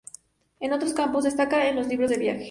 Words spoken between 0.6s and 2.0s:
otros campos, destaca en los